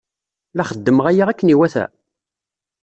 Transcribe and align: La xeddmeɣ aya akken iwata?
La 0.57 0.63
xeddmeɣ 0.69 1.05
aya 1.07 1.23
akken 1.29 1.51
iwata? 1.53 1.85